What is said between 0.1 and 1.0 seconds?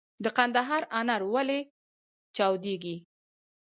د کندهار